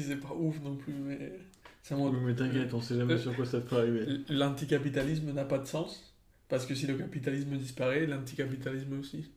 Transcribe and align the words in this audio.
C'est 0.00 0.20
pas 0.20 0.32
ouf 0.34 0.60
non 0.62 0.76
plus, 0.76 0.92
mais. 0.92 1.32
C'est 1.82 1.94
Oui, 1.94 2.12
mais 2.22 2.34
t'inquiète, 2.34 2.72
on 2.74 2.80
sait 2.80 2.96
jamais 2.96 3.18
sur 3.18 3.34
quoi 3.34 3.46
ça 3.46 3.60
peut 3.60 3.76
arriver. 3.76 4.06
L'anticapitalisme 4.28 5.32
n'a 5.32 5.44
pas 5.44 5.58
de 5.58 5.66
sens. 5.66 6.14
Parce 6.48 6.66
que 6.66 6.74
si 6.74 6.86
le 6.86 6.96
capitalisme 6.96 7.56
disparaît, 7.56 8.06
l'anticapitalisme 8.06 8.98
aussi. 8.98 9.30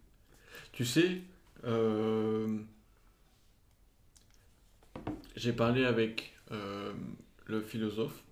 Tu 0.72 0.84
sais, 0.84 1.22
euh, 1.64 2.58
j'ai 5.36 5.54
parlé 5.54 5.86
avec 5.86 6.34
euh, 6.52 6.92
le 7.46 7.62
philosophe 7.62 8.24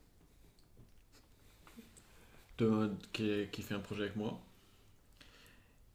de- 2.58 2.91
qui, 3.13 3.62
fait 3.62 3.76
un 3.76 3.80
projet 3.80 4.04
avec 4.04 4.16
moi. 4.16 4.41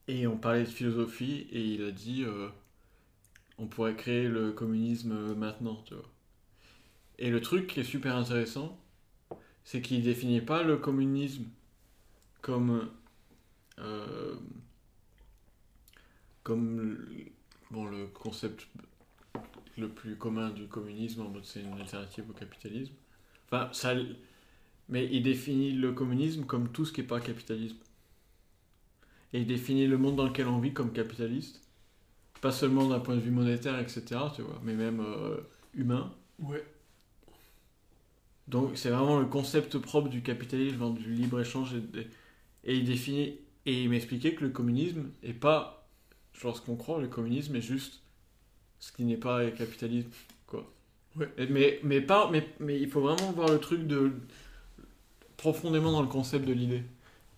Et 0.07 0.29
on 0.29 0.37
parlait 0.37 0.63
de 0.63 0.69
philosophie 0.69 1.49
et 1.51 1.61
il 1.61 1.83
a 1.83 1.91
dit 1.91 2.23
euh, 2.25 2.49
on 3.59 3.67
pourrait 3.67 3.97
créer 3.97 4.29
le 4.29 4.53
communisme 4.53 5.35
maintenant, 5.35 5.83
tu 5.87 5.95
vois. 5.95 6.05
Et 7.19 7.31
le 7.31 7.41
truc 7.41 7.67
qui 7.67 7.81
est 7.81 7.85
super 7.85 8.17
intéressant, 8.17 8.79
c'est 9.65 9.81
qu'il 9.83 10.03
définit 10.03 10.41
pas 10.41 10.63
le 10.63 10.77
communisme 10.77 11.45
comme 12.41 12.89
euh, 13.79 14.37
comme 16.43 16.97
bon 17.71 17.85
le 17.87 18.07
concept 18.07 18.69
le 19.77 19.89
plus 19.89 20.17
commun 20.17 20.51
du 20.51 20.69
communisme 20.69 21.23
en 21.23 21.29
mode 21.29 21.45
c'est 21.45 21.61
une 21.61 21.73
alternative 21.73 22.31
au 22.31 22.33
capitalisme. 22.33 22.93
Enfin 23.47 23.69
ça 23.73 23.95
mais 24.89 25.09
il 25.11 25.23
définit 25.23 25.73
le 25.73 25.93
communisme 25.93 26.45
comme 26.45 26.71
tout 26.71 26.85
ce 26.85 26.93
qui 26.93 27.01
n'est 27.01 27.07
pas 27.07 27.21
capitalisme. 27.21 27.79
Et 29.33 29.41
il 29.41 29.47
définit 29.47 29.87
le 29.87 29.99
monde 29.99 30.17
dans 30.17 30.27
lequel 30.27 30.47
on 30.47 30.61
vit 30.61 30.73
comme 30.73 30.93
capitaliste. 30.93 31.61
Pas 32.41 32.53
seulement 32.53 32.87
d'un 32.87 33.01
point 33.01 33.17
de 33.17 33.21
vue 33.21 33.31
monétaire, 33.31 33.79
etc., 33.81 34.05
tu 34.35 34.43
vois, 34.43 34.61
mais 34.63 34.75
même 34.75 35.01
euh, 35.01 35.39
humain. 35.75 36.15
Ouais. 36.39 36.65
Donc 38.49 38.77
c'est 38.77 38.91
vraiment 38.91 39.19
le 39.19 39.27
concept 39.27 39.79
propre 39.79 40.09
du 40.09 40.23
capitalisme, 40.23 40.95
du 40.95 41.13
libre-échange. 41.15 41.75
Et, 42.65 42.77
il 42.77 42.85
définit... 42.85 43.39
Et 43.69 43.83
il 43.83 43.91
m'expliquait 43.91 44.35
que 44.35 44.45
le 44.45 44.51
communisme 44.51 45.11
est 45.23 45.33
pas... 45.33 45.89
Genre 46.35 46.57
ce 46.57 46.63
qu'on 46.63 46.77
croit, 46.77 47.01
le 47.01 47.09
communisme 47.09 47.57
est 47.57 47.61
juste 47.63 48.03
ce 48.81 48.93
qui 48.93 49.05
n'est 49.05 49.17
pas 49.17 49.51
capitalisme, 49.51 50.11
quoi. 50.47 50.71
Ouais. 51.17 51.29
Et- 51.39 51.47
mais, 51.49 51.81
mais, 51.85 52.01
pas, 52.01 52.31
mais, 52.31 52.47
mais 52.61 52.81
il 52.81 52.89
faut 52.91 53.01
vraiment 53.01 53.33
voir 53.33 53.51
le 53.51 53.59
truc 53.61 53.87
de... 53.87 54.13
profondément 55.37 55.93
dans 55.93 56.03
le 56.03 56.09
concept 56.09 56.47
de 56.47 56.53
l'idée. 56.53 56.83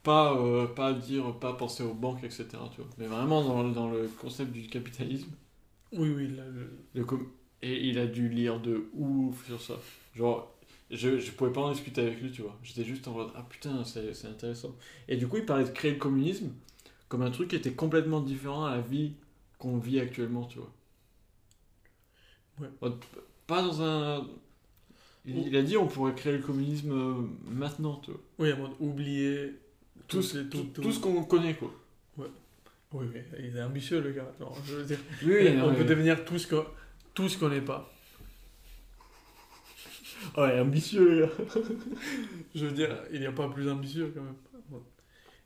Pas, 0.03 0.36
euh, 0.39 0.67
pas 0.67 0.92
dire, 0.95 1.34
pas 1.39 1.53
penser 1.55 1.83
aux 1.83 1.95
banques, 1.95 2.25
etc. 2.25 2.70
Tu 2.75 2.81
vois. 2.81 2.91
Mais 2.98 3.06
vraiment 3.06 3.42
dans, 3.45 3.69
dans 3.69 3.91
le 3.91 4.09
concept 4.20 4.53
du 4.53 4.69
capitalisme. 4.69 5.31
Oui, 5.92 6.11
oui, 6.14 6.29
là, 6.36 6.45
le- 6.47 6.70
Le 6.95 7.05
com- 7.05 7.29
Et 7.62 7.89
il 7.89 7.98
a 7.98 8.06
dû 8.06 8.29
lire 8.29 8.61
de 8.61 8.89
ouf 8.95 9.47
sur 9.47 9.61
ça. 9.61 9.75
Genre, 10.14 10.55
je, 10.91 11.19
je 11.19 11.31
pouvais 11.33 11.53
pas 11.53 11.61
en 11.62 11.72
discuter 11.72 12.00
avec 12.03 12.20
lui, 12.20 12.31
tu 12.33 12.42
vois. 12.42 12.56
J'étais 12.62 12.84
juste 12.84 13.06
en 13.08 13.12
mode, 13.12 13.31
ah 13.36 13.44
putain, 13.48 13.84
c'est 13.84 14.27
intéressant. 14.27 14.75
Et 15.08 15.17
du 15.17 15.27
coup, 15.28 15.36
il 15.39 15.47
parlait 15.47 15.64
de 15.64 15.70
créer 15.70 15.92
le 15.92 15.98
communisme 15.98 16.50
comme 17.08 17.22
un 17.22 17.30
truc 17.30 17.48
qui 17.50 17.56
était 17.56 17.72
complètement 17.72 18.20
différent 18.20 18.64
à 18.67 18.77
la 18.77 18.80
vie 18.83 19.12
qu'on 19.58 19.78
vit 19.78 20.00
actuellement, 20.00 20.45
tu 20.47 20.58
vois. 20.58 20.72
Ouais. 22.61 22.69
Pas 23.47 23.62
dans 23.62 23.83
un. 23.83 24.27
Il, 25.27 25.48
il 25.48 25.56
a 25.56 25.62
dit 25.62 25.77
on 25.77 25.86
pourrait 25.86 26.14
créer 26.14 26.33
le 26.33 26.42
communisme 26.42 26.92
euh, 26.92 27.14
maintenant, 27.50 27.97
tu 28.05 28.11
vois. 28.11 28.20
Oui, 28.39 28.50
à 28.50 28.56
mode 28.56 28.73
oublier 28.80 29.52
Tout, 30.07 30.23
tout, 30.23 30.45
tout- 30.45 30.83
tout 30.83 30.92
ce 30.92 31.01
qu'on 31.01 31.23
connaît, 31.24 31.55
quoi. 31.55 31.70
Oui, 32.17 32.27
oui, 32.95 33.20
il 33.39 33.57
est 33.57 33.62
ambitieux, 33.62 34.01
le 34.01 34.12
gars. 34.12 34.33
Non, 34.41 34.51
je 34.67 34.77
veux 34.77 34.85
dire, 34.85 34.98
Oui, 35.23 35.48
on 35.62 35.74
peut 35.74 35.85
devenir 35.85 36.24
tout 36.24 36.39
ce 36.39 36.46
qu'on 36.46 36.64
tout 37.14 37.29
ce 37.29 37.36
qu'on 37.36 37.51
n'est 37.51 37.61
pas. 37.61 37.92
Ouais, 40.36 40.61
ambitieux, 40.61 41.08
le 41.08 41.27
gars. 41.27 41.33
Je 42.55 42.67
veux 42.67 42.73
dire, 42.73 42.96
il 43.12 43.20
n'y 43.20 43.27
a 43.27 43.33
pas 43.33 43.48
plus 43.48 43.68
ambitieux 43.70 44.12
quand 44.14 44.23
même. 44.23 44.34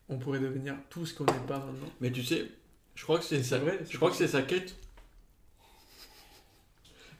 On 0.08 0.18
pourrait 0.18 0.40
devenir 0.40 0.74
tout 0.90 1.06
ce 1.06 1.14
qu'on 1.14 1.24
n'est 1.24 1.46
pas 1.46 1.58
maintenant. 1.58 1.88
Mais 2.00 2.10
tu 2.10 2.22
sais, 2.22 2.46
je 2.94 3.02
crois 3.04 3.18
que 3.18 3.24
c'est 3.24 3.40
vrai. 3.58 3.80
Je 3.88 3.96
crois 3.96 4.10
que 4.10 4.16
c'est 4.16 4.28
sa 4.28 4.42
quête. 4.42 4.76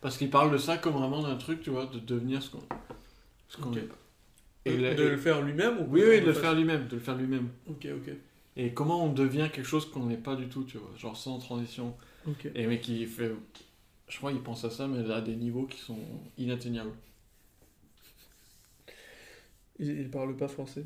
Parce 0.01 0.17
qu'il 0.19 0.31
parle 0.31 0.53
de 0.53 0.59
ça 0.59 0.79
comme 0.79 0.95
vraiment 0.95 1.23
d'un 1.23 1.37
truc, 1.37 1.63
tu 1.63 1.71
vois, 1.71 1.87
de 1.87 1.99
devenir 1.99 2.43
ce 2.43 2.51
qu'on 2.51 2.63
ce 3.49 3.57
qu'on 3.59 3.73
est. 3.75 3.89
Et 4.65 4.77
la- 4.77 4.95
de 4.95 5.03
le 5.05 5.17
faire 5.17 5.43
lui-même 5.43 5.79
ou 5.79 5.87
Oui, 5.89 6.03
oui, 6.07 6.21
de 6.21 6.27
le 6.27 6.33
faire 6.33 6.55
lui-même, 6.55 6.87
de 6.89 6.95
le 6.97 7.01
faire 7.01 7.17
lui-même. 7.17 7.49
Ok, 7.69 7.87
ok. 7.95 8.13
Et 8.57 8.75
comment 8.75 9.05
on 9.05 9.13
devient 9.13 9.49
quelque 9.53 9.67
chose 9.67 9.91
qu'on 9.91 10.07
n'est 10.07 10.17
pas 10.17 10.37
du 10.37 10.49
tout, 10.49 10.65
tu 10.65 10.79
vois, 10.79 10.91
genre 10.99 11.17
sans 11.17 11.39
transition. 11.39 11.97
Ok. 12.27 12.49
Et 12.55 12.67
mais 12.67 12.81
qui 12.81 13.07
fait, 13.07 13.33
je 14.09 14.19
crois 14.19 14.33
qu'il 14.33 14.43
pense 14.43 14.65
à 14.65 14.71
ça, 14.71 14.87
mais 14.89 15.11
à 15.13 15.21
des 15.21 15.37
niveaux 15.37 15.67
qui 15.67 15.79
sont 15.79 15.99
inatteignables. 16.37 16.93
Il, 19.79 19.89
il 19.89 20.11
parle 20.11 20.37
pas 20.37 20.49
français. 20.49 20.85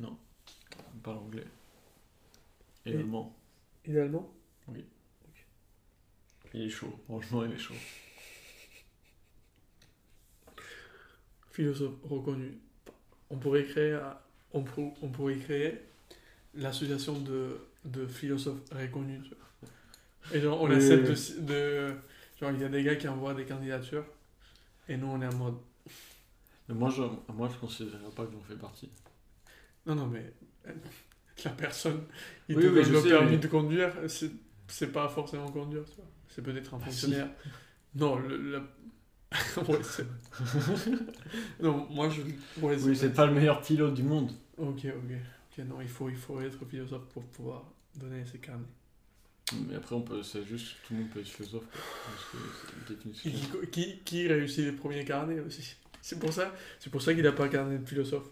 On 0.00 0.98
parle 1.02 1.18
anglais. 1.18 1.44
Et 2.84 2.90
Et- 2.90 2.96
allemand. 2.96 3.36
Il 3.86 3.96
est 3.96 4.00
allemand? 4.00 4.32
Il 6.54 6.62
est 6.62 6.68
chaud, 6.70 6.98
franchement, 7.04 7.44
il 7.44 7.52
est 7.52 7.58
chaud. 7.58 7.74
Philosophe 11.52 11.94
reconnu. 12.04 12.58
On 13.30 13.36
pourrait 13.38 13.64
créer, 13.64 13.92
un- 13.94 14.18
on, 14.52 14.62
pour- 14.62 14.94
on 15.02 15.08
pourrait 15.08 15.36
créer 15.38 15.80
l'association 16.54 17.18
de, 17.20 17.58
de 17.84 18.06
philosophes 18.06 18.60
reconnus. 18.72 19.24
Et 20.32 20.40
genre, 20.40 20.60
on 20.62 20.68
Oui, 20.68 20.74
accepte 20.76 21.08
oui, 21.08 21.34
de, 21.40 21.52
de- 21.52 21.94
Genre, 22.40 22.50
il 22.52 22.60
y 22.60 22.64
a 22.64 22.68
des 22.68 22.82
gars 22.82 22.96
qui 22.96 23.08
envoient 23.08 23.32
des 23.34 23.44
candidatures. 23.46 24.04
Et 24.88 24.96
nous, 24.96 25.06
on 25.06 25.20
est 25.22 25.26
en 25.26 25.34
mode. 25.36 25.56
Moi, 26.68 26.90
je, 26.90 27.02
moi, 27.32 27.48
je 27.52 27.58
considérerais 27.58 28.10
pas 28.14 28.26
que 28.26 28.32
j'en 28.32 28.42
fais 28.42 28.56
partie. 28.56 28.90
Non, 29.86 29.94
non, 29.94 30.06
mais. 30.06 30.32
euh, 30.66 30.72
La 31.44 31.50
personne, 31.50 32.00
il 32.48 32.56
Oui, 32.56 32.62
te 32.62 32.68
oui, 32.68 32.74
donne 32.82 32.92
le 32.92 33.00
sais, 33.02 33.08
permis 33.10 33.30
mais- 33.32 33.38
de 33.38 33.46
conduire, 33.48 33.92
c'est 34.68 34.92
pas 34.92 35.08
forcément 35.08 35.50
conduire. 35.50 35.82
C'est 36.28 36.42
peut-être 36.42 36.72
un 36.74 36.78
Bah, 36.78 36.84
si. 36.88 36.92
fonctionnaire. 37.02 37.28
Non, 37.94 38.16
le. 38.18 38.36
le- 38.38 38.62
ouais, 39.68 39.78
non, 41.60 41.86
moi 41.90 42.08
je. 42.08 42.22
Ouais, 42.60 42.76
Oui, 42.82 42.96
c'est 42.96 43.12
pas 43.12 43.26
le 43.26 43.34
meilleur 43.34 43.60
pilote 43.60 43.94
du 43.94 44.02
monde. 44.02 44.30
Ok, 44.56 44.86
ok. 44.86 45.12
Ok, 45.58 45.64
non, 45.66 45.80
il 45.80 45.88
faut, 45.88 46.08
il 46.08 46.16
faut 46.16 46.40
être 46.40 46.64
philosophe 46.64 47.04
pour 47.12 47.24
pouvoir 47.24 47.64
donner 47.94 48.24
ses 48.24 48.38
carnets. 48.38 48.64
Mais 49.68 49.76
après, 49.76 49.94
on 49.94 50.00
peut, 50.02 50.22
c'est 50.22 50.44
juste, 50.44 50.76
tout 50.86 50.94
le 50.94 51.00
monde 51.00 51.10
peut 51.10 51.20
être 51.20 51.28
philosophe, 51.28 51.66
quoi. 51.70 51.80
Parce 52.06 52.24
que 52.30 52.36
c'est 52.66 52.92
une 52.94 52.96
définition. 52.96 53.58
Qui, 53.66 53.70
qui, 53.70 53.98
qui 54.04 54.26
réussit 54.28 54.64
les 54.64 54.72
premiers 54.72 55.04
carnets 55.04 55.38
aussi? 55.40 55.76
C'est 56.06 56.20
pour 56.20 56.32
ça, 56.32 56.54
c'est 56.78 56.88
pour 56.88 57.02
ça 57.02 57.14
qu'il 57.14 57.24
n'a 57.24 57.32
pas 57.32 57.48
carnet 57.48 57.78
de 57.78 57.84
philosophe. 57.84 58.28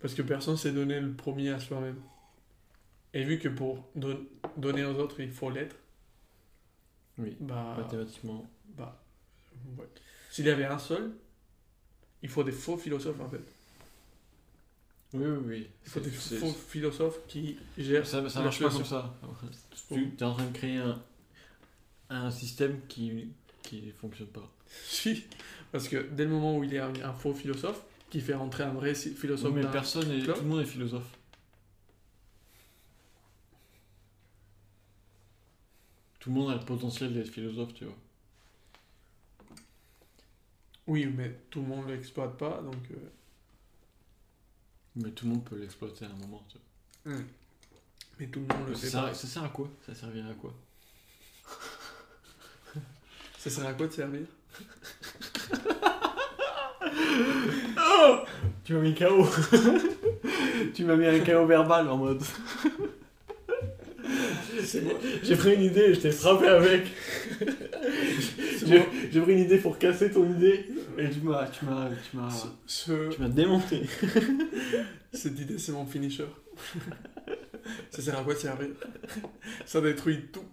Parce 0.00 0.12
que 0.12 0.20
personne 0.20 0.58
s'est 0.58 0.72
donné 0.72 1.00
le 1.00 1.14
premier 1.14 1.48
à 1.48 1.58
soi-même. 1.58 1.96
Et 3.14 3.24
vu 3.24 3.38
que 3.38 3.48
pour 3.48 3.88
don- 3.94 4.22
donner 4.58 4.84
aux 4.84 4.96
autres, 4.96 5.18
il 5.20 5.30
faut 5.30 5.48
l'être, 5.48 5.74
Oui, 7.16 7.34
bah, 7.40 7.74
mathématiquement. 7.78 8.44
bah, 8.76 9.02
ouais. 9.78 9.88
S'il 10.30 10.44
y 10.44 10.50
avait 10.50 10.66
un 10.66 10.78
seul, 10.78 11.10
il 12.22 12.28
faut 12.28 12.44
des 12.44 12.52
faux 12.52 12.76
philosophes 12.76 13.18
en 13.18 13.30
fait. 13.30 13.40
Oui, 15.14 15.24
oui, 15.24 15.38
oui. 15.46 15.70
Il 15.86 15.90
faut 15.90 16.00
des 16.00 16.10
faux 16.10 16.52
philosophes 16.52 17.26
qui 17.28 17.56
gèrent. 17.78 18.06
Ça, 18.06 18.28
ça 18.28 18.42
marche 18.42 18.60
pas 18.60 18.68
comme 18.68 18.84
ça. 18.84 19.14
Tu 19.88 20.12
es 20.18 20.22
en 20.22 20.34
train 20.34 20.44
de 20.44 20.52
créer 20.52 20.76
un, 20.76 21.02
un 22.10 22.30
système 22.30 22.78
qui 22.88 23.30
qui 23.66 23.90
fonctionne 23.90 24.28
pas. 24.28 24.50
Si, 24.88 25.24
parce 25.70 25.88
que 25.88 25.96
dès 26.10 26.24
le 26.24 26.30
moment 26.30 26.56
où 26.58 26.64
il 26.64 26.72
y 26.72 26.78
a 26.78 26.86
un, 26.88 27.12
faux 27.12 27.34
philosophe 27.34 27.82
qui 28.10 28.20
fait 28.20 28.34
rentrer 28.34 28.64
un 28.64 28.72
vrai 28.72 28.94
philosophe 28.94 29.54
mais 29.54 29.62
personne, 29.70 30.10
est, 30.10 30.22
club 30.22 30.36
tout 30.36 30.42
le 30.42 30.48
monde 30.48 30.60
est 30.62 30.64
philosophe. 30.66 31.16
Tout 36.18 36.30
le 36.30 36.34
monde 36.36 36.50
a 36.50 36.54
le 36.54 36.64
potentiel 36.64 37.12
d'être 37.14 37.28
philosophe, 37.30 37.72
tu 37.74 37.84
vois. 37.84 37.94
Oui, 40.88 41.06
mais 41.06 41.32
tout 41.50 41.60
le 41.60 41.66
monde 41.66 41.88
l'exploite 41.88 42.36
pas, 42.36 42.60
donc... 42.62 42.76
euh, 42.90 42.96
Mais 44.96 45.10
tout 45.10 45.26
le 45.26 45.32
monde 45.32 45.44
peut 45.44 45.56
l'exploiter 45.58 46.04
à 46.04 46.08
un 46.08 46.16
moment, 46.16 46.44
tu 46.48 46.58
vois. 47.04 47.18
Mais 48.18 48.26
tout 48.28 48.40
le 48.40 48.46
monde 48.46 48.68
le 48.68 48.74
Ça 48.74 48.80
fait 48.80 48.88
sert, 48.88 49.02
pas. 49.02 49.14
ça 49.14 49.26
sert 49.26 49.44
à 49.44 49.48
quoi? 49.50 49.70
Ça 49.84 49.94
servirait 49.94 50.30
à 50.30 50.34
quoi? 50.34 50.54
Ça 53.46 53.50
sert 53.50 53.66
à 53.66 53.72
quoi 53.74 53.86
de 53.86 53.92
servir 53.92 54.22
Tu 58.64 58.74
m'as 58.74 58.80
mis 58.80 58.94
KO 58.94 59.24
Tu 60.74 60.84
m'as 60.84 60.96
mis 60.96 61.06
un 61.06 61.20
KO 61.20 61.46
verbal 61.46 61.88
en 61.88 61.96
mode. 61.96 62.20
J'ai 65.22 65.36
pris 65.36 65.54
une 65.54 65.62
idée 65.62 65.80
et 65.82 65.94
je 65.94 66.00
t'ai 66.00 66.10
frappé 66.10 66.48
avec. 66.48 66.88
J'ai 68.66 69.20
pris 69.20 69.32
une 69.32 69.38
idée 69.38 69.58
pour 69.58 69.78
casser 69.78 70.10
ton 70.10 70.28
idée 70.34 70.66
et 70.98 71.08
tu 71.10 71.20
m'as 71.20 71.46
tu 71.46 71.64
m'as 71.66 71.88
tu 72.10 72.16
m'as 72.16 72.30
Ce- 72.30 72.46
ce- 72.66 73.10
tu 73.14 73.20
m'as 73.22 73.28
démonté. 73.28 73.82
cette 75.12 75.38
idée, 75.38 75.58
c'est 75.58 75.70
mon 75.72 75.86
finisher. 75.86 76.26
ça 77.90 78.02
sert 78.02 78.18
à 78.18 78.24
quoi 78.24 78.34
de 78.34 78.38
servir? 78.40 78.68
Ça 79.64 79.80
détruit 79.80 80.22
tout, 80.32 80.44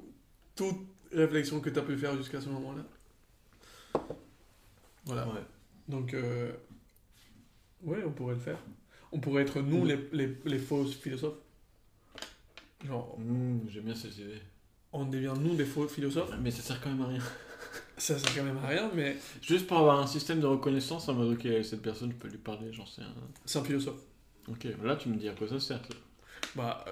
toute 0.56 0.78
réflexion 1.14 1.60
que 1.60 1.70
tu 1.70 1.80
as 1.80 1.84
pu 1.84 1.98
faire 1.98 2.16
jusqu'à 2.18 2.42
ce 2.42 2.50
moment-là. 2.50 2.84
Voilà. 5.06 5.28
Ouais. 5.28 5.42
Donc, 5.88 6.14
euh, 6.14 6.52
ouais, 7.84 8.04
on 8.06 8.12
pourrait 8.12 8.36
le 8.36 8.40
faire. 8.40 8.60
On 9.12 9.20
pourrait 9.20 9.44
être 9.44 9.62
nous 9.62 9.86
les, 9.86 10.10
les, 10.14 10.38
les 10.46 10.60
faux 10.60 10.86
philosophes. 10.86 11.38
Genre, 12.86 13.18
Mmh, 13.20 13.70
J'aime 13.70 13.84
bien 13.86 13.96
cette 13.96 14.18
idée. 14.18 14.42
on 14.92 15.06
devient 15.06 15.34
nous 15.40 15.56
des 15.56 15.66
faux 15.66 15.88
philosophes. 15.88 16.32
Mais 16.42 16.52
ça 16.52 16.62
sert 16.62 16.82
quand 16.82 16.90
même 16.90 17.02
à 17.02 17.08
rien. 17.08 17.22
Ça 17.98 18.18
sert 18.18 18.36
quand 18.36 18.44
même 18.44 18.58
à 18.58 18.68
rien, 18.68 18.92
mais 18.94 19.18
Juste 19.42 19.68
pour 19.68 19.78
avoir 19.78 20.00
un 20.00 20.08
système 20.08 20.40
de 20.40 20.46
reconnaissance 20.48 21.08
en 21.10 21.14
mode 21.14 21.34
ok, 21.34 21.48
cette 21.64 21.82
personne, 21.82 22.12
je 22.12 22.16
peux 22.18 22.28
lui 22.28 22.38
parler, 22.38 22.72
j'en 22.74 22.86
sais 22.86 23.02
un. 23.02 23.14
c'est 23.46 23.60
un 23.60 23.64
philosophe. 23.64 24.02
Ok, 24.48 24.68
là 24.84 24.96
tu 24.96 25.10
me 25.10 25.16
dis 25.16 25.30
à 25.30 25.34
quoi 25.34 25.48
ça 25.48 25.60
sert. 25.60 25.80
Bah, 26.56 26.84
euh, 26.88 26.92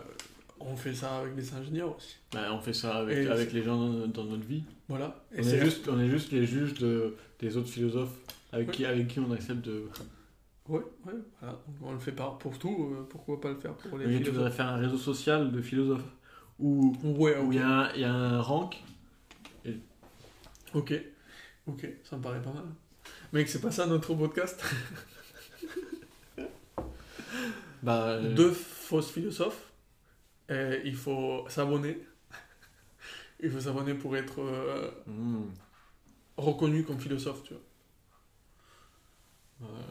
on 0.68 0.76
fait 0.76 0.94
ça 0.94 1.20
avec 1.20 1.36
des 1.36 1.54
ingénieurs 1.54 1.96
aussi. 1.96 2.18
Bah, 2.34 2.50
on 2.54 2.60
fait 2.60 2.74
ça 2.74 2.98
avec, 2.98 3.52
les 3.54 3.64
gens 3.64 3.78
dans, 3.78 4.08
dans 4.08 4.24
notre 4.26 4.46
vie. 4.46 4.64
Voilà. 4.88 5.24
On 5.34 5.38
est, 5.40 5.60
juste, 5.60 5.88
on 5.90 6.00
est 6.00 6.08
juste 6.08 6.32
les 6.32 6.46
juges 6.46 6.74
de, 6.76 7.16
des 7.40 7.58
autres 7.58 7.70
philosophes 7.70 8.14
avec, 8.52 8.68
Ouais. 8.70 8.74
qui, 8.74 8.86
avec 8.86 9.08
qui 9.08 9.20
on 9.20 9.32
accepte 9.32 9.62
de. 9.66 9.86
Ouais, 10.68 10.80
ouais, 11.06 11.14
voilà. 11.42 11.60
On 11.82 11.92
le 11.94 12.00
fait 12.00 12.12
pas 12.12 12.38
pour 12.40 12.58
tout, 12.60 12.92
euh, 12.94 13.08
pourquoi 13.10 13.40
pas 13.42 13.50
le 13.50 13.56
faire 13.60 13.74
pour 13.74 13.98
les 13.98 14.18
Ok, 14.18 14.24
tu 14.24 14.30
voudrais 14.32 14.52
faire 14.52 14.68
un 14.68 14.78
réseau 14.78 14.98
social 14.98 15.52
de 15.52 15.62
philosophes 15.62 16.04
où 16.60 16.96
Ouais, 17.04 17.36
il 17.50 17.56
y, 17.56 17.60
a 17.60 17.68
un- 17.68 17.94
il 17.94 18.02
y 18.02 18.04
a 18.04 18.14
un 18.14 18.42
rank. 18.42 18.82
Ok, 20.74 20.94
ok, 21.68 21.88
ça 22.04 22.16
me 22.18 22.22
paraît 22.22 22.42
pas 22.42 22.54
mal. 22.54 22.64
Mec, 23.34 23.50
c'est 23.50 23.60
pas 23.60 23.72
ça 23.72 23.86
notre 23.88 24.14
podcast? 24.14 24.64
Bah, 27.84 28.06
euh, 28.10 28.34
Deux 28.36 28.52
fausses 28.52 29.12
philosophes. 29.12 29.71
Et 30.52 30.82
il 30.86 30.96
faut 30.96 31.46
s'abonner. 31.50 31.98
Il 33.44 33.50
faut 33.50 33.60
s'abonner 33.62 33.96
pour 33.96 34.16
être 34.16 34.40
euh, 34.42 34.92
hmm, 35.08 35.46
reconnu 36.38 36.84
comme 36.84 37.00
philosophe, 37.00 37.42
tu 37.44 37.54
vois. 37.54 37.64
euh, 39.70 39.82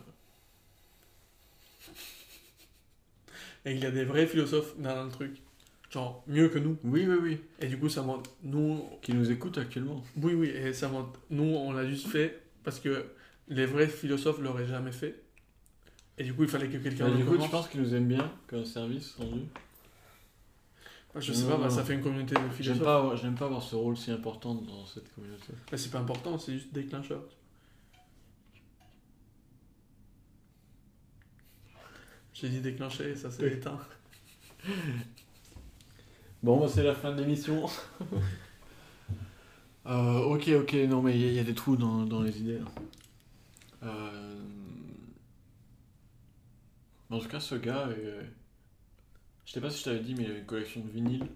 Et 3.67 3.73
il 3.73 3.79
y 3.81 3.87
a 3.87 3.91
des 3.91 4.05
vrais 4.05 4.27
philosophes 4.27 4.79
dans 4.79 5.05
le 5.05 5.11
truc. 5.11 5.43
Genre, 5.91 6.23
mieux 6.29 6.49
que 6.49 6.59
nous. 6.59 6.79
oui, 6.85 7.05
oui, 7.09 7.17
oui. 7.21 7.41
Et 7.59 7.67
du 7.67 7.77
coup, 7.79 7.89
ça 7.89 8.03
montre. 8.03 8.31
Nous, 8.45 8.85
Qui 9.03 9.13
nous 9.13 9.31
écoutent 9.31 9.59
actuellement. 9.59 10.05
oui, 10.17 10.35
oui, 10.35 10.49
et 10.49 10.73
ça 10.73 10.89
montre. 10.89 11.19
Nous, 11.31 11.43
on 11.43 11.73
l'a 11.73 11.87
juste 11.89 12.07
fait 12.07 12.41
parce 12.63 12.79
que 12.79 13.07
les 13.49 13.67
vrais 13.67 13.89
philosophes 13.89 14.39
l'auraient 14.41 14.67
jamais 14.69 14.93
fait. 14.93 15.21
Et 16.17 16.23
du 16.25 16.33
coup, 16.35 16.45
il 16.45 16.49
fallait 16.49 16.69
que 16.69 16.77
quelqu'un 16.77 17.09
Bah, 17.09 17.17
du 17.17 17.25
coup, 17.25 17.31
tu 17.33 17.37
commence. 17.39 17.51
penses 17.51 17.69
qu'ils 17.69 17.81
nous 17.83 17.95
aiment 17.95 18.07
bien 18.09 18.33
comme 18.47 18.65
service 18.65 19.15
rendu? 19.19 19.41
Je 21.19 21.33
sais 21.33 21.43
Non, 21.45 21.57
pas, 21.57 21.65
bah, 21.65 21.71
ça 21.71 21.83
fait 21.85 21.95
une 21.95 22.03
communauté 22.03 22.35
de 22.35 22.41
J'aime 22.41 22.51
philosophes. 22.53 22.85
pas, 22.85 23.17
j'aime 23.17 23.35
pas 23.35 23.47
avoir 23.47 23.63
ce 23.63 23.75
rôle 23.75 23.97
si 23.97 24.11
important 24.13 24.55
dans 24.55 24.87
cette 24.87 25.13
communauté. 25.15 25.53
Mais 25.73 25.77
c'est 25.79 25.91
pas 25.91 25.99
important, 25.99 26.39
c'est 26.39 26.53
juste 26.55 26.73
déclencheur. 26.73 27.23
J'ai 32.33 32.49
dit 32.49 32.61
déclencher, 32.61 33.15
ça 33.17 33.31
s'est 33.31 33.49
éteint. 33.53 33.79
Bon, 36.43 36.59
bah, 36.59 36.69
c'est 36.69 36.83
la 36.83 36.95
fin 36.95 37.13
de 37.13 37.21
l'émission. 37.23 37.67
Euh, 39.87 40.19
ok, 40.25 40.49
ok, 40.61 40.75
non, 40.89 41.01
mais 41.01 41.15
il 41.19 41.23
y, 41.23 41.25
a- 41.25 41.29
il 41.29 41.35
y 41.35 41.39
a 41.39 41.43
des 41.43 41.55
trous 41.55 41.75
dans, 41.75 42.05
dans 42.05 42.21
les 42.23 42.39
idées. 42.39 42.59
là. 42.59 42.67
Euh, 43.85 44.39
En 47.09 47.19
tout 47.19 47.27
cas, 47.29 47.41
ce 47.41 47.55
gars, 47.55 47.89
euh, 47.89 48.23
je 49.51 49.55
sais 49.55 49.61
pas 49.61 49.69
si 49.69 49.81
je 49.81 49.85
t'avais 49.85 49.99
dit, 49.99 50.15
mais 50.15 50.23
il 50.23 50.31
avait 50.31 50.39
une 50.39 50.47
collection 50.47 50.81
de 50.81 50.89
vinyles. 50.89 51.27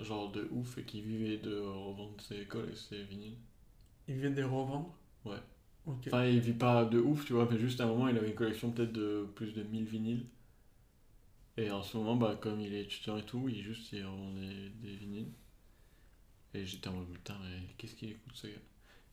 Genre 0.00 0.32
de 0.32 0.48
ouf, 0.50 0.76
et 0.76 0.82
qui 0.82 1.00
vivait 1.00 1.38
de 1.38 1.56
revendre 1.60 2.20
ses 2.20 2.40
écoles 2.40 2.68
et 2.72 2.74
ses 2.74 3.04
vinyles. 3.04 3.36
Il 4.08 4.16
vient 4.16 4.30
de 4.30 4.34
les 4.34 4.42
revendre? 4.42 4.92
Ouais. 5.24 5.38
Ok. 5.86 6.08
Enfin, 6.08 6.26
il 6.26 6.40
vit 6.40 6.52
pas 6.52 6.84
de 6.84 6.98
ouf, 6.98 7.24
tu 7.26 7.32
vois, 7.34 7.46
mais 7.48 7.60
juste 7.60 7.80
à 7.80 7.84
un 7.84 7.86
moment, 7.86 8.08
il 8.08 8.16
avait 8.18 8.30
une 8.30 8.34
collection 8.34 8.72
peut-être 8.72 8.92
de 8.92 9.24
plus 9.36 9.52
de 9.54 9.62
1000 9.62 9.84
vinyles. 9.84 10.26
Et 11.56 11.70
en 11.70 11.82
ce 11.84 11.96
moment, 11.96 12.16
bah, 12.16 12.36
comme 12.40 12.60
il 12.60 12.74
est 12.74 12.80
étudiant 12.82 13.18
et 13.18 13.24
tout, 13.24 13.48
il 13.48 13.62
juste 13.62 13.92
il 13.92 14.04
revend 14.04 14.32
des, 14.34 14.70
des 14.82 14.96
vinyles. 14.96 15.30
Et 16.54 16.66
j'étais 16.66 16.88
en 16.88 16.94
mode, 16.94 17.08
putain, 17.12 17.36
mais 17.42 17.74
qu'est-ce 17.78 17.94
qu'il 17.94 18.10
écoute 18.10 18.32
ce 18.34 18.48
gars? 18.48 18.52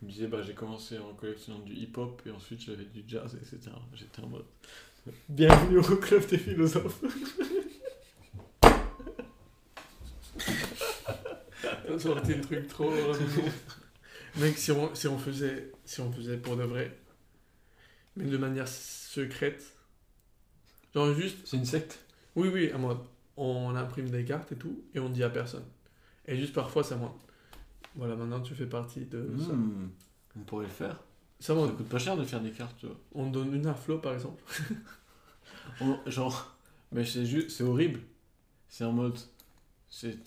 Il 0.02 0.08
me 0.08 0.12
disait, 0.12 0.28
bah, 0.28 0.42
j'ai 0.42 0.54
commencé 0.56 0.98
en 0.98 1.14
collectionnant 1.14 1.60
du 1.60 1.74
hip-hop 1.74 2.22
et 2.26 2.32
ensuite 2.32 2.62
j'avais 2.62 2.86
du 2.86 3.04
jazz, 3.08 3.36
etc. 3.36 3.72
J'étais 3.94 4.22
en 4.22 4.28
mode, 4.28 4.46
bienvenue 5.30 5.80
au 5.80 5.98
club 5.98 6.26
des 6.28 6.38
philosophes. 6.38 7.02
T'as 11.62 12.00
sorti 12.00 12.34
le 12.34 12.42
truc 12.42 12.68
trop 12.68 12.90
rapidement. 12.90 13.52
Mec, 14.38 14.58
si 14.58 14.72
on, 14.72 14.94
si 14.96 15.08
on 15.08 15.18
faisait 15.18 15.72
si 15.86 16.02
on 16.02 16.12
faisait 16.12 16.38
pour 16.38 16.58
de 16.58 16.64
vrai, 16.64 16.98
mais 18.16 18.26
de 18.26 18.38
manière 18.38 18.68
secrète, 18.68 19.64
genre 20.94 21.14
juste, 21.14 21.38
C'est 21.46 21.58
une 21.58 21.66
secte? 21.66 22.00
Oui, 22.36 22.50
oui, 22.52 22.72
à 22.72 22.78
mode, 22.78 22.98
on 23.38 23.76
imprime 23.76 24.10
des 24.10 24.26
cartes 24.26 24.52
et 24.52 24.56
tout, 24.56 24.84
et 24.96 25.00
on 25.00 25.10
dit 25.10 25.24
à 25.24 25.30
personne. 25.30 25.66
Et 26.26 26.36
juste 26.36 26.54
parfois, 26.54 26.84
ça 26.84 26.96
monte. 26.96 27.20
Voilà, 27.96 28.16
maintenant 28.16 28.42
tu 28.42 28.56
fais 28.56 28.66
partie 28.66 29.06
de 29.06 29.30
ça. 29.38 29.54
Hmm, 29.54 29.90
On 30.36 30.40
pourrait 30.40 30.66
le 30.66 30.72
faire. 30.72 31.00
Ça 31.44 31.48
Ça 31.48 31.56
monte. 31.56 31.76
coûte 31.76 31.90
pas 31.90 32.00
cher 32.00 32.16
de 32.16 32.24
faire 32.24 32.40
des 32.40 32.52
cartes. 32.52 32.86
On 33.14 33.30
donne 33.30 33.54
une 33.54 33.68
à 33.68 33.74
Flo, 33.74 33.98
par 33.98 34.14
exemple. 34.14 34.42
On- 35.82 36.00
genre, 36.10 36.56
mais 36.94 37.04
c'est 37.06 37.26
juste, 37.26 37.50
c'est 37.50 37.64
horrible. 37.66 38.00
C'est 38.70 38.86
en 38.86 38.94
mode, 38.94 39.18
c'est, 39.90 40.18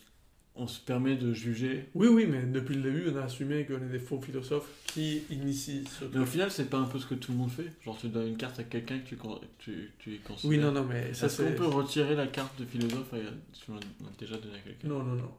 on 0.55 0.67
se 0.67 0.79
permet 0.81 1.17
de 1.17 1.33
juger. 1.33 1.89
Oui, 1.95 2.09
oui, 2.09 2.27
mais 2.27 2.43
depuis 2.45 2.75
le 2.75 2.83
début, 2.83 3.11
on 3.11 3.17
a 3.17 3.23
assumé 3.25 3.65
qu'on 3.65 3.77
est 3.77 3.89
des 3.91 3.99
faux 3.99 4.21
philosophes 4.21 4.69
qui 4.87 5.23
initient 5.31 5.85
ce 5.87 6.05
Mais 6.13 6.21
au 6.21 6.27
final, 6.27 6.51
c'est 6.51 6.69
pas 6.69 6.77
un 6.79 6.85
peu 6.85 6.99
ce 6.99 7.07
que 7.07 7.15
tout 7.15 7.33
le 7.33 7.39
monde 7.39 7.51
fait. 7.51 7.73
Genre, 7.83 7.97
tu 7.99 8.09
donnes 8.09 8.29
une 8.29 8.37
carte 8.37 8.59
à 8.61 8.65
quelqu'un 8.65 8.99
que 8.99 9.09
tu, 9.09 9.17
tu, 9.59 9.93
tu 9.99 10.19
considères. 10.19 10.51
Oui, 10.51 10.59
non, 10.59 10.71
non, 10.73 10.85
mais 10.85 11.15
ça 11.15 11.27
Est-ce 11.27 11.43
qu'on 11.43 11.49
c'est. 11.49 11.55
peut 11.57 11.67
retirer 11.67 12.15
la 12.15 12.27
carte 12.27 12.61
de 12.61 12.67
philosophe 12.67 13.13
à- 13.15 13.17
si 13.55 13.71
on 13.71 13.75
l'a 13.77 13.81
déjà 14.19 14.37
donné 14.37 14.57
à 14.57 14.61
quelqu'un? 14.61 14.89
Non, 14.89 14.99
non, 15.03 15.15
non. 15.15 15.31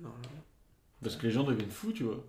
non, 0.00 0.08
non. 0.10 0.12
Parce 1.02 1.16
que 1.16 1.26
les 1.26 1.32
gens 1.32 1.44
deviennent 1.44 1.70
fous, 1.70 1.92
tu 1.92 2.02
vois. 2.04 2.22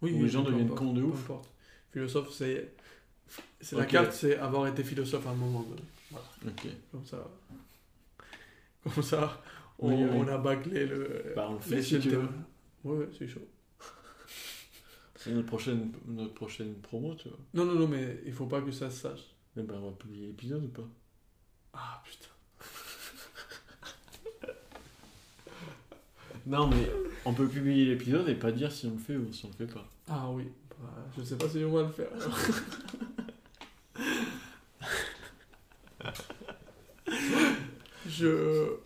Oui, 0.00 0.10
Ou 0.12 0.16
oui, 0.16 0.22
les 0.22 0.28
gens 0.30 0.42
deviennent 0.42 0.70
cons 0.74 0.92
de 0.94 1.02
ouf. 1.02 1.20
importe. 1.24 1.50
Philosophe, 1.94 2.32
c'est. 2.32 2.74
c'est 3.60 3.76
La 3.76 3.84
Ok. 3.84 3.88
carte, 3.88 4.12
c'est 4.12 4.36
avoir 4.36 4.66
été 4.66 4.82
philosophe 4.84 5.26
à 5.26 5.30
un 5.30 5.34
moment 5.34 5.62
donné. 5.62 5.80
Voilà, 6.10 6.26
Ok. 6.46 6.66
comme 6.90 7.06
ça. 7.06 7.26
Comme 8.82 9.02
ça, 9.02 9.40
on, 9.78 9.88
Oui, 9.88 10.04
oui. 10.04 10.10
on 10.12 10.28
a 10.28 10.36
bâclé 10.38 10.86
le. 10.86 11.32
Bah, 11.36 11.46
on 11.48 11.54
le 11.54 11.60
fait 11.60 11.80
si 11.82 11.98
tu 12.00 12.10
veux. 12.10 12.28
Ouais, 12.84 12.98
ouais, 12.98 13.08
c'est 13.18 13.26
chaud. 13.28 13.40
C'est 15.16 15.30
notre 15.30 15.46
prochaine, 15.46 15.90
notre 16.06 16.34
prochaine 16.34 16.74
promo, 16.82 17.14
tu 17.14 17.28
vois. 17.30 17.38
Non, 17.54 17.64
non, 17.64 17.74
non, 17.76 17.88
mais 17.88 18.20
il 18.26 18.32
faut 18.34 18.44
pas 18.46 18.60
que 18.60 18.70
ça 18.72 18.90
se 18.90 19.00
sache. 19.02 19.22
Mais 19.56 19.62
bah, 19.62 19.74
on 19.78 19.86
va 19.90 19.96
publier 19.96 20.26
l'épisode 20.26 20.64
ou 20.64 20.68
pas? 20.68 20.88
Ah, 21.72 22.02
putain. 22.04 22.28
Non, 26.46 26.66
mais 26.66 26.90
on 27.24 27.32
peut 27.32 27.48
publier 27.48 27.86
l'épisode 27.86 28.28
et 28.28 28.34
pas 28.34 28.52
dire 28.52 28.70
si 28.70 28.86
on 28.86 28.90
le 28.92 28.98
fait 28.98 29.16
ou 29.16 29.32
si 29.32 29.46
on 29.46 29.48
le 29.48 29.54
fait 29.66 29.72
pas. 29.72 29.88
Ah 30.08 30.28
oui. 30.30 30.44
Bah, 30.80 30.88
je 31.16 31.22
sais 31.22 31.36
pas 31.36 31.48
si 31.48 31.64
on 31.64 31.72
va 31.72 31.82
le 31.82 31.88
faire. 31.88 32.08
je. 38.08 38.76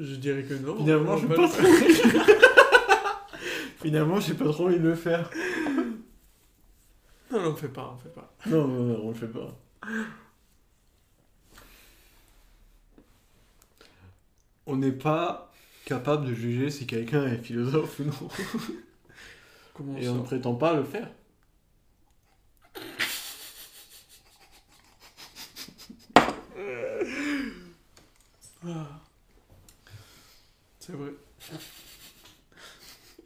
Je 0.00 0.14
dirais 0.14 0.44
que 0.44 0.54
non. 0.54 0.76
Finalement, 0.76 1.16
je 1.16 1.26
pas 1.26 1.42
le 1.42 1.48
faire. 1.48 2.26
Finalement, 3.82 4.20
j'ai 4.20 4.34
pas 4.34 4.44
trop 4.44 4.66
envie 4.66 4.78
de 4.78 4.88
le 4.88 4.94
faire. 4.94 5.28
Non, 7.30 7.42
non, 7.42 7.50
on 7.50 7.56
fait 7.56 7.68
pas, 7.68 7.94
on 7.94 7.98
fait 7.98 8.14
pas. 8.14 8.32
Non, 8.46 8.66
non, 8.68 8.84
non, 8.84 9.00
on 9.04 9.08
le 9.08 9.14
fait 9.14 9.26
pas. 9.26 9.58
On 14.66 14.76
n'est 14.76 14.92
pas 14.92 15.52
capable 15.84 16.26
de 16.26 16.34
juger 16.34 16.70
si 16.70 16.86
quelqu'un 16.86 17.26
est 17.26 17.38
philosophe 17.38 17.98
ou 18.00 18.04
non. 18.04 18.12
Comment 19.78 19.96
Et 19.96 20.06
ça 20.06 20.10
on 20.10 20.14
ne 20.16 20.22
prétend 20.22 20.56
pas 20.56 20.74
le 20.74 20.82
faire. 20.82 21.08
Ah. 28.66 29.00
C'est 30.80 30.94
vrai. 30.94 31.12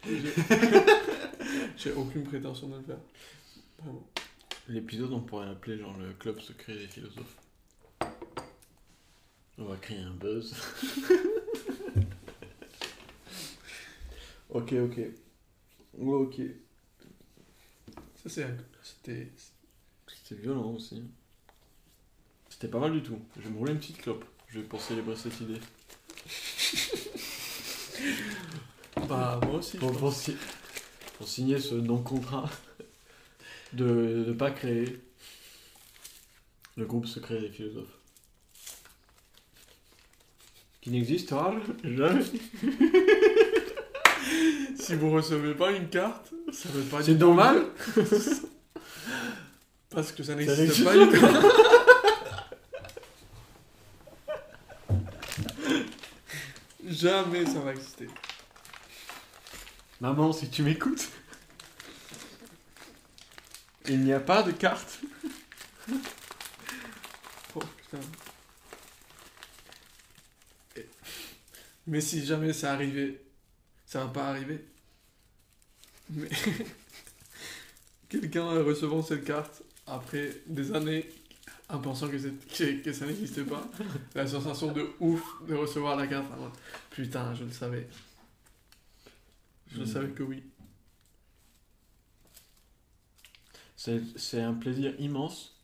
J'ai- 1.78 1.92
aucune 1.92 2.24
prétention 2.24 2.68
de 2.68 2.76
le 2.76 2.82
faire. 2.82 2.98
Vraiment. 3.78 4.06
L'épisode, 4.68 5.10
on 5.14 5.20
pourrait 5.20 5.46
l'appeler 5.46 5.78
genre 5.78 5.96
le 5.96 6.12
club 6.12 6.38
secret 6.38 6.74
des 6.74 6.86
philosophes. 6.86 7.38
On 9.56 9.64
va 9.64 9.76
créer 9.76 10.00
un 10.00 10.10
buzz. 10.10 10.54
ok, 14.50 14.72
ok. 14.74 15.00
Ouais, 15.94 16.14
ok. 16.16 16.40
Ça, 18.22 18.28
c'est 18.28 18.44
un- 18.44 18.56
C'était. 18.82 19.28
C'était 20.06 20.40
violent 20.40 20.72
aussi. 20.72 21.02
C'était 22.48 22.68
pas 22.68 22.78
mal 22.78 22.92
du 22.92 23.02
tout. 23.02 23.18
Je 23.36 23.42
vais 23.42 23.50
me 23.50 23.58
rouler 23.58 23.72
une 23.72 23.78
petite 23.78 23.98
clope. 23.98 24.24
Je 24.48 24.60
vais 24.60 24.66
pour 24.66 24.80
célébrer 24.80 25.16
cette 25.16 25.40
idée. 25.40 25.60
Bah, 29.08 29.38
moi 29.44 29.56
aussi. 29.56 29.72
je 29.76 29.78
Pour, 29.78 29.90
pense. 29.92 29.98
pour 30.00 30.12
si- 30.14 30.36
pour 31.18 31.28
signer 31.28 31.58
ce 31.58 31.74
non-contrat. 31.74 32.48
de 33.72 34.24
ne 34.28 34.32
pas 34.32 34.50
créer 34.50 35.00
le 36.76 36.86
groupe 36.86 37.06
secret 37.06 37.40
des 37.40 37.48
philosophes. 37.50 37.98
Qui 40.80 40.90
n'existera 40.90 41.54
jamais. 41.84 42.24
Si 44.78 44.94
vous 44.96 45.10
recevez 45.10 45.54
pas 45.54 45.72
une 45.72 45.88
carte, 45.88 46.30
ça 46.52 46.68
veut 46.70 46.82
pas 46.82 47.02
C'est 47.02 47.14
normal 47.14 47.66
Parce 49.90 50.12
que 50.12 50.22
ça 50.22 50.34
n'existe 50.34 50.84
pas 50.84 50.96
une 50.96 51.12
carte. 51.12 51.44
Jamais 56.88 57.44
ça 57.46 57.60
va 57.60 57.72
exister. 57.72 58.08
Maman, 60.00 60.32
si 60.32 60.48
tu 60.50 60.62
m'écoutes, 60.62 61.08
il 63.88 64.00
n'y 64.00 64.12
a 64.12 64.20
pas 64.20 64.42
de 64.42 64.52
carte. 64.52 65.00
Oh 67.54 67.60
putain. 67.60 67.98
Mais 71.86 72.00
si 72.00 72.24
jamais 72.24 72.52
ça 72.52 72.72
arrivait, 72.72 73.20
ça 73.92 74.04
va 74.06 74.08
pas 74.10 74.28
arriver. 74.30 74.64
Mais 76.08 76.30
quelqu'un 78.08 78.62
recevant 78.62 79.02
cette 79.02 79.22
carte 79.24 79.62
après 79.86 80.30
des 80.46 80.72
années 80.74 81.10
en 81.68 81.78
pensant 81.78 82.08
que, 82.08 82.18
c'est- 82.18 82.48
que, 82.48 82.82
que 82.84 82.92
ça 82.94 83.04
n'existait 83.04 83.44
pas, 83.44 83.70
la 84.14 84.26
sensation 84.26 84.72
de 84.72 84.88
ouf 84.98 85.22
de 85.46 85.54
recevoir 85.54 85.96
la 85.96 86.06
carte. 86.06 86.26
Putain, 86.90 87.34
je 87.34 87.44
le 87.44 87.50
savais. 87.52 87.86
Je 89.70 89.78
le 89.80 89.84
Mm. 89.84 89.88
savais 89.92 90.08
que 90.08 90.22
oui. 90.22 90.42
C'est 93.76 94.00
c'est 94.16 94.40
un 94.40 94.54
plaisir 94.54 94.94
immense 95.00 95.54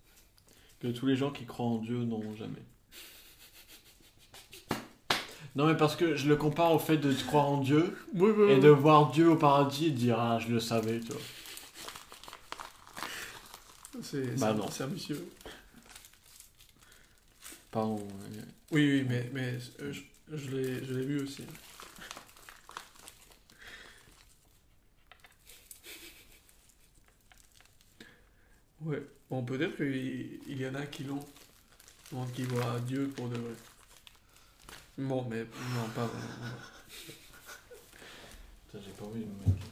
que 0.80 0.88
tous 0.88 1.06
les 1.06 1.16
gens 1.16 1.30
qui 1.30 1.46
croient 1.46 1.66
en 1.66 1.78
Dieu 1.78 2.04
n'auront 2.04 2.36
jamais. 2.36 2.62
Non, 5.58 5.66
mais 5.66 5.76
parce 5.76 5.96
que 5.96 6.14
je 6.14 6.28
le 6.28 6.36
compare 6.36 6.72
au 6.72 6.78
fait 6.78 6.98
de 6.98 7.12
croire 7.12 7.48
en 7.48 7.56
Dieu 7.60 7.98
Oui, 8.14 8.30
oui, 8.30 8.52
et 8.52 8.54
oui. 8.54 8.60
de 8.60 8.68
voir 8.68 9.10
Dieu 9.10 9.28
au 9.28 9.34
paradis 9.34 9.86
et 9.86 9.90
de 9.90 9.96
dire 9.96 10.16
Ah, 10.16 10.38
je 10.38 10.46
le 10.52 10.60
savais, 10.60 11.00
tu 11.00 11.08
vois. 11.10 11.20
C'est 14.00 14.38
Bah 14.38 14.52
non. 14.54 14.66
ambitieux. 14.84 15.28
Pardon. 17.72 18.06
Oui, 18.70 19.00
oui, 19.00 19.06
mais, 19.08 19.28
mais 19.32 19.58
euh, 19.80 19.92
je, 19.92 20.00
je 20.32 20.50
l'ai 20.94 21.04
vu 21.04 21.22
aussi. 21.22 21.42
Ouais, 28.82 29.02
bon, 29.28 29.42
peut-être 29.42 29.76
qu'il 29.76 30.38
il 30.46 30.60
y 30.60 30.68
en 30.68 30.74
a 30.74 30.86
qui 30.86 31.04
l'ont, 31.04 31.24
donc 32.12 32.32
qui 32.32 32.42
voient 32.44 32.78
Dieu 32.86 33.08
pour 33.16 33.28
de 33.28 33.36
vrai. 33.36 33.54
Bon, 34.98 35.24
mais 35.30 35.44
non, 35.44 35.88
pas 35.94 36.06
vraiment. 36.06 36.56
Putain, 38.66 38.84
j'ai 38.84 38.90
pas 38.92 39.04
envie 39.04 39.20
de 39.20 39.26
me 39.26 39.38
mettre. 39.46 39.66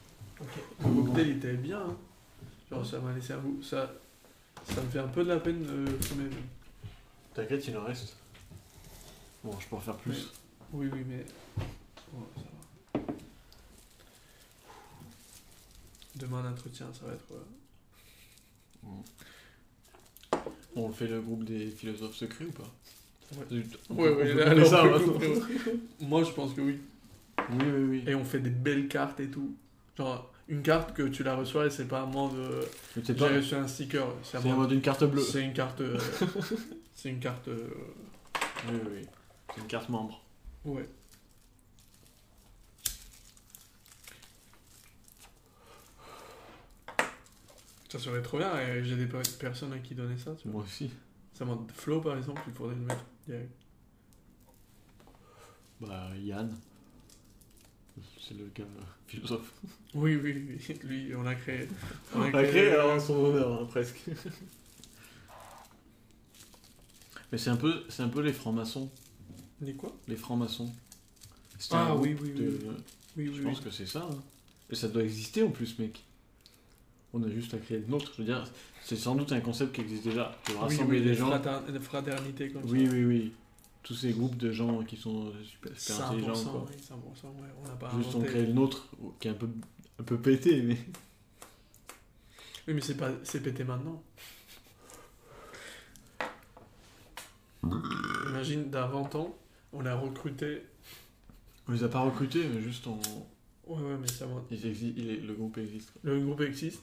Le 0.80 1.02
cocktail 1.04 1.30
était 1.30 1.54
bien, 1.54 1.80
hein. 1.80 1.96
Genre, 2.70 2.86
ça 2.86 3.00
m'a 3.00 3.12
laissé 3.12 3.32
un 3.32 3.38
goût. 3.38 3.60
Ça, 3.62 3.92
ça 4.64 4.80
me 4.82 4.88
fait 4.88 5.00
un 5.00 5.08
peu 5.08 5.24
de 5.24 5.28
la 5.28 5.40
peine 5.40 5.62
de 5.62 5.84
fumer. 6.02 6.30
T'inquiète, 7.34 7.66
il 7.66 7.76
en 7.76 7.84
reste. 7.84 8.16
Bon, 9.42 9.58
je 9.58 9.66
peux 9.66 9.76
en 9.76 9.80
faire 9.80 9.96
plus. 9.96 10.32
Oui, 10.72 10.88
oui, 10.92 11.04
mais. 11.08 11.24
Ça 11.56 12.12
va. 12.14 13.02
Demain, 16.14 16.42
l'entretien, 16.42 16.86
ça 16.92 17.06
va 17.06 17.12
être. 17.14 17.32
euh, 17.32 18.88
On 20.76 20.90
fait 20.92 21.08
le 21.08 21.20
groupe 21.20 21.44
des 21.44 21.70
philosophes 21.70 22.16
secrets 22.16 22.46
ou 22.46 22.52
pas? 22.52 22.70
Ouais. 23.90 24.08
Ouais, 24.08 24.54
là, 24.54 24.64
ça. 24.64 24.84
Moi, 26.00 26.22
je 26.24 26.30
pense 26.30 26.54
que 26.54 26.60
oui. 26.60 26.78
Oui, 27.50 27.64
oui, 27.66 27.82
oui. 27.90 28.04
Et 28.06 28.14
on 28.14 28.24
fait 28.24 28.38
des 28.40 28.50
belles 28.50 28.88
cartes 28.88 29.20
et 29.20 29.28
tout. 29.28 29.54
Genre, 29.98 30.32
une 30.48 30.62
carte 30.62 30.94
que 30.94 31.02
tu 31.02 31.22
la 31.22 31.34
reçois 31.34 31.66
et 31.66 31.70
c'est 31.70 31.86
pas 31.88 32.02
à 32.02 32.06
moi 32.06 32.30
de. 32.34 33.00
J'ai 33.04 33.14
pas. 33.14 33.28
reçu 33.28 33.54
un 33.54 33.66
sticker. 33.66 34.06
C'est 34.22 34.36
à 34.38 34.40
C'est 34.40 34.46
en 34.48 34.50
moi. 34.54 34.62
mode 34.64 34.72
une 34.72 34.80
carte 34.80 35.04
bleue. 35.04 35.22
C'est 35.22 35.42
une 35.42 35.52
carte. 35.52 35.80
euh, 35.80 35.98
c'est 36.94 37.08
une 37.10 37.18
carte. 37.20 37.48
euh, 37.48 37.68
Oui, 38.68 38.74
oui, 38.84 38.90
oui. 39.00 39.06
C'est 39.54 39.60
une 39.60 39.66
carte 39.66 39.88
membre. 39.88 40.22
Ouais. 40.64 40.86
Ça 47.88 47.98
serait 47.98 48.20
trop 48.22 48.38
bien, 48.38 48.58
et 48.58 48.84
j'ai 48.84 48.96
des 48.96 49.06
per- 49.06 49.22
personnes 49.38 49.72
à 49.72 49.78
qui 49.78 49.94
donner 49.94 50.18
ça. 50.18 50.32
Tu 50.40 50.48
vois. 50.48 50.54
Moi 50.58 50.64
aussi. 50.64 50.90
Ça 51.36 51.44
mode 51.44 51.70
Flo 51.72 52.00
par 52.00 52.16
exemple, 52.16 52.40
il 52.46 52.52
faudrait 52.52 52.74
le 52.76 52.80
mettre 52.82 53.04
direct. 53.26 53.50
Bah, 55.80 56.08
Yann. 56.18 56.56
C'est 58.20 58.34
le 58.36 58.46
gars 58.54 58.64
euh, 58.64 58.82
philosophe. 59.06 59.52
Oui, 59.94 60.16
oui, 60.16 60.58
oui, 60.68 60.74
lui, 60.82 61.14
on 61.14 61.24
a 61.26 61.34
créé. 61.34 61.68
On 62.14 62.22
a 62.22 62.30
créé 62.42 62.70
alors 62.70 63.00
son 63.00 63.14
honneur, 63.16 63.62
hein, 63.62 63.66
presque. 63.66 64.00
Mais 67.32 67.38
c'est 67.38 67.50
un 67.50 67.56
peu, 67.56 67.84
c'est 67.88 68.02
un 68.02 68.08
peu 68.08 68.20
les 68.20 68.32
francs-maçons. 68.32 68.90
Dis 69.60 69.74
quoi? 69.74 69.94
Les 70.08 70.16
francs-maçons. 70.16 70.72
Ah, 71.70 71.94
oui, 71.96 72.16
oui, 72.20 72.30
de- 72.32 72.58
oui. 72.62 72.74
Oui, 73.16 73.26
Je 73.26 73.30
oui, 73.40 73.44
pense 73.44 73.58
oui. 73.58 73.64
que 73.64 73.70
c'est 73.70 73.86
ça. 73.86 74.06
hein. 74.10 74.22
Et 74.70 74.74
ça 74.74 74.88
doit 74.88 75.02
exister 75.02 75.42
en 75.42 75.50
plus, 75.50 75.78
mec. 75.78 76.04
On 77.18 77.22
a 77.22 77.30
juste 77.30 77.54
à 77.54 77.58
créer 77.58 77.78
le 77.78 77.86
nôtre. 77.86 78.12
Je 78.14 78.18
veux 78.22 78.26
dire, 78.26 78.44
c'est 78.82 78.96
sans 78.96 79.14
doute 79.14 79.32
un 79.32 79.40
concept 79.40 79.74
qui 79.74 79.80
existe 79.80 80.04
déjà. 80.04 80.36
De 80.48 80.52
Oui, 80.52 80.58
rassembler 80.58 80.98
oui, 80.98 81.04
des 81.04 81.14
gens. 81.14 81.28
frater- 81.28 81.72
les 81.72 81.80
fraternités 81.80 82.50
comme 82.50 82.62
Oui, 82.66 82.86
ça. 82.86 82.92
oui, 82.92 83.04
oui. 83.04 83.32
Tous 83.82 83.94
ces 83.94 84.12
groupes 84.12 84.36
de 84.36 84.50
gens 84.52 84.82
qui 84.82 84.96
sont 84.96 85.32
super, 85.44 85.72
super 85.78 85.96
100%, 85.96 86.02
intelligents. 86.10 86.44
Quoi. 86.50 86.66
oui, 86.68 86.76
100%, 86.82 87.26
ouais, 87.26 87.48
on 87.64 87.76
pas 87.76 87.90
Juste 87.96 88.10
on 88.14 88.18
inventé. 88.18 88.26
crée 88.26 88.46
le 88.46 88.52
nôtre, 88.52 88.88
qui 89.20 89.28
est 89.28 89.30
un 89.30 89.34
peu, 89.34 89.48
un 89.98 90.02
peu 90.02 90.18
pété, 90.18 90.60
mais. 90.62 90.76
Oui, 92.68 92.74
mais 92.74 92.80
c'est 92.80 92.96
pas, 92.96 93.10
c'est 93.22 93.40
pété 93.42 93.62
maintenant. 93.64 94.02
Imagine, 98.28 98.70
d'avant 98.70 99.04
temps, 99.04 99.34
on 99.72 99.86
a 99.86 99.94
recruté. 99.94 100.62
On 101.68 101.72
les 101.72 101.82
a 101.84 101.88
pas 101.88 102.00
recrutés, 102.00 102.46
mais 102.52 102.60
juste 102.60 102.86
on. 102.86 103.00
Ouais, 103.66 103.82
ouais, 103.82 103.96
mais 104.00 104.06
ça 104.08 104.26
monte. 104.26 104.46
Ils 104.50 104.64
exi- 104.66 104.92
il 104.96 105.10
est- 105.10 105.20
Le 105.20 105.34
groupe 105.34 105.58
existe. 105.58 105.92
Le 106.02 106.20
groupe 106.20 106.40
existe. 106.42 106.82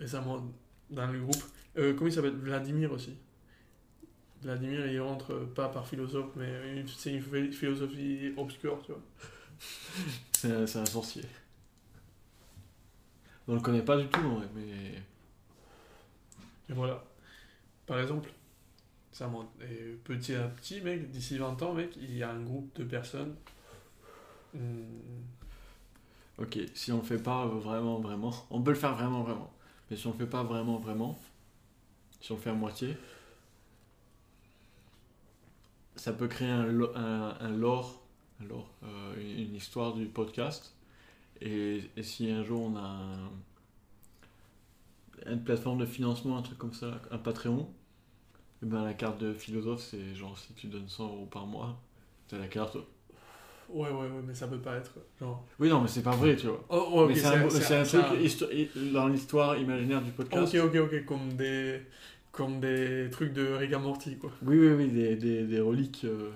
Et 0.00 0.06
ça 0.06 0.20
monte 0.20 0.44
dans 0.90 1.06
le 1.10 1.20
groupe. 1.20 1.42
Euh, 1.78 1.94
comment 1.94 2.08
il 2.08 2.12
s'appelle? 2.12 2.36
Vladimir 2.36 2.92
aussi. 2.92 3.16
Vladimir, 4.42 4.86
il 4.86 5.00
rentre 5.00 5.32
euh, 5.32 5.46
pas 5.46 5.68
par 5.68 5.86
philosophe, 5.88 6.30
mais 6.36 6.84
c'est 6.86 7.12
une 7.14 7.22
phi- 7.22 7.52
philosophie 7.52 8.32
obscure, 8.36 8.80
tu 8.84 8.92
vois. 8.92 9.00
C'est 10.32 10.52
un, 10.52 10.66
c'est 10.66 10.78
un 10.78 10.84
sorcier. 10.84 11.22
On 13.48 13.54
le 13.54 13.60
connaît 13.60 13.82
pas 13.82 13.96
du 13.96 14.06
tout, 14.08 14.20
vrai, 14.20 14.46
mais. 14.54 14.92
Et 16.68 16.72
voilà. 16.74 17.02
Par 17.86 17.98
exemple, 18.00 18.30
ça 19.12 19.28
monte. 19.28 19.48
Et 19.62 19.92
petit 20.04 20.34
à 20.34 20.48
petit, 20.48 20.82
mec, 20.82 21.10
d'ici 21.10 21.38
20 21.38 21.60
ans, 21.62 21.72
mec, 21.72 21.96
il 21.96 22.14
y 22.16 22.22
a 22.22 22.30
un 22.30 22.42
groupe 22.42 22.76
de 22.76 22.84
personnes. 22.84 23.34
Hmm, 24.52 24.82
Ok, 26.38 26.58
si 26.74 26.92
on 26.92 26.98
le 26.98 27.02
fait 27.02 27.22
pas 27.22 27.46
vraiment, 27.46 27.98
vraiment. 28.00 28.32
On 28.50 28.60
peut 28.62 28.72
le 28.72 28.76
faire 28.76 28.94
vraiment, 28.94 29.22
vraiment. 29.22 29.52
Mais 29.90 29.96
si 29.96 30.06
on 30.06 30.12
le 30.12 30.18
fait 30.18 30.26
pas 30.26 30.42
vraiment, 30.42 30.78
vraiment. 30.78 31.18
Si 32.20 32.32
on 32.32 32.36
le 32.36 32.40
fait 32.40 32.50
à 32.50 32.54
moitié. 32.54 32.96
Ça 35.96 36.12
peut 36.12 36.28
créer 36.28 36.48
un, 36.50 36.68
un, 37.40 37.50
lore. 37.50 38.02
Un 38.40 38.44
lore, 38.44 38.70
euh, 38.84 39.14
une, 39.16 39.54
histoire 39.54 39.94
du 39.94 40.06
podcast. 40.06 40.74
Et, 41.40 41.90
si 42.02 42.30
un 42.30 42.42
jour 42.44 42.60
on 42.62 42.76
a 42.76 42.80
un- 42.80 43.30
une 45.26 45.42
plateforme 45.42 45.78
de 45.78 45.86
financement, 45.86 46.36
un 46.38 46.42
truc 46.42 46.58
comme 46.58 46.74
ça, 46.74 47.00
un 47.10 47.18
Patreon, 47.18 47.68
et 48.62 48.66
ben 48.66 48.84
la 48.84 48.94
carte 48.94 49.18
de 49.18 49.34
philosophe, 49.34 49.82
c'est 49.82 50.14
genre 50.14 50.38
si 50.38 50.52
tu 50.54 50.66
donnes 50.68 50.88
100 50.88 51.06
euros 51.08 51.26
par 51.26 51.46
mois, 51.46 51.80
t'as 52.28 52.38
la 52.38 52.48
carte. 52.48 52.76
Ouais, 53.69 53.89
ouais, 53.89 53.91
ouais, 53.91 54.21
mais 54.27 54.33
ça 54.35 54.47
peut 54.47 54.59
pas 54.59 54.75
être. 54.75 54.91
Genre. 55.19 55.45
Oui, 55.59 55.69
non, 55.69 55.79
mais 55.81 55.87
c'est 55.87 56.03
pas 56.03 56.11
vrai, 56.11 56.35
tu 56.35 56.47
vois. 56.47 56.61
Oh, 56.69 56.87
oh, 56.91 57.01
ok, 57.03 57.09
mais 57.09 57.15
c'est 57.15 57.25
un, 57.27 57.49
c'est- 57.49 57.61
c'est 57.61 57.75
un 57.77 57.85
c'est 57.85 58.01
truc 58.03 58.19
histo- 58.21 58.51
hi- 58.51 58.91
dans 58.91 59.07
l'histoire 59.07 59.57
imaginaire 59.57 60.01
du 60.01 60.11
podcast. 60.11 60.53
Ok, 60.55 60.59
ok, 60.65 60.75
ok, 60.75 61.05
comme 61.05 61.33
des, 61.37 61.81
comme 62.33 62.59
des 62.59 63.09
trucs 63.11 63.31
de 63.33 63.47
Rick 63.53 63.73
and 63.73 63.79
Morty, 63.79 64.17
quoi. 64.17 64.31
Oui, 64.43 64.57
oui, 64.59 64.73
oui, 64.73 64.87
des, 64.89 65.15
des, 65.15 65.43
des 65.45 65.59
reliques. 65.61 66.01
euh. 66.03 66.31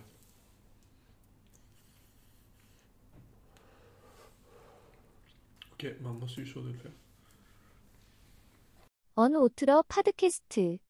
Ok, 5.74 5.86
bah, 6.02 6.10
moi 6.12 6.28
je 6.28 6.34
suis 6.34 6.46
chaud 6.46 6.62
de 6.62 6.70
le 6.70 6.74
faire. 6.74 6.92
언 9.18 9.34
오트러 9.36 9.82
팟캐스트 9.88 10.80